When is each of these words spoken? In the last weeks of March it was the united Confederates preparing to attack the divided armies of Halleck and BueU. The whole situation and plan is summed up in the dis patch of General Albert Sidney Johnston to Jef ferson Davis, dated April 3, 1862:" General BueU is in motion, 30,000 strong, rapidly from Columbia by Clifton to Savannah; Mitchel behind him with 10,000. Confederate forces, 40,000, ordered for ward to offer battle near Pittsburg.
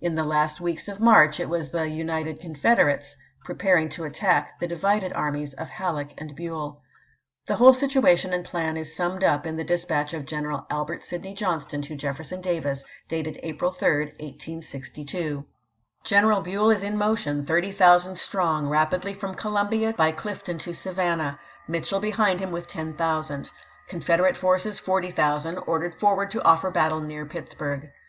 In 0.00 0.14
the 0.14 0.22
last 0.22 0.60
weeks 0.60 0.86
of 0.86 1.00
March 1.00 1.40
it 1.40 1.48
was 1.48 1.70
the 1.72 1.88
united 1.88 2.38
Confederates 2.38 3.16
preparing 3.44 3.88
to 3.88 4.04
attack 4.04 4.60
the 4.60 4.68
divided 4.68 5.12
armies 5.12 5.54
of 5.54 5.70
Halleck 5.70 6.14
and 6.20 6.36
BueU. 6.36 6.76
The 7.46 7.56
whole 7.56 7.72
situation 7.72 8.32
and 8.32 8.44
plan 8.44 8.76
is 8.76 8.94
summed 8.94 9.24
up 9.24 9.44
in 9.44 9.56
the 9.56 9.64
dis 9.64 9.84
patch 9.84 10.14
of 10.14 10.24
General 10.24 10.68
Albert 10.70 11.02
Sidney 11.02 11.34
Johnston 11.34 11.82
to 11.82 11.96
Jef 11.96 12.16
ferson 12.18 12.40
Davis, 12.40 12.84
dated 13.08 13.40
April 13.42 13.72
3, 13.72 14.04
1862:" 14.20 15.44
General 16.04 16.44
BueU 16.44 16.72
is 16.72 16.84
in 16.84 16.96
motion, 16.96 17.44
30,000 17.44 18.16
strong, 18.16 18.68
rapidly 18.68 19.12
from 19.12 19.34
Columbia 19.34 19.92
by 19.94 20.12
Clifton 20.12 20.58
to 20.58 20.72
Savannah; 20.72 21.40
Mitchel 21.68 21.98
behind 22.00 22.38
him 22.38 22.52
with 22.52 22.68
10,000. 22.68 23.50
Confederate 23.88 24.36
forces, 24.36 24.78
40,000, 24.78 25.58
ordered 25.66 25.96
for 25.98 26.14
ward 26.14 26.30
to 26.30 26.44
offer 26.44 26.70
battle 26.70 27.00
near 27.00 27.26
Pittsburg. 27.26 27.90